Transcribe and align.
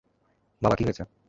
বাবা, 0.61 0.75
কী 0.75 0.83
হয়েছে? 0.83 1.03